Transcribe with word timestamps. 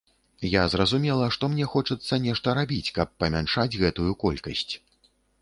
Я 0.51 0.61
зразумела, 0.73 1.27
што 1.35 1.49
мне 1.55 1.67
хочацца 1.73 2.19
нешта 2.25 2.57
рабіць, 2.61 2.93
каб 2.97 3.13
памяншаць 3.25 3.69
гэтую 3.85 4.09
колькасць. 4.27 4.69